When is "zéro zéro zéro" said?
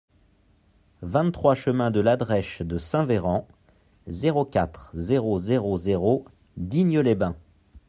4.95-6.25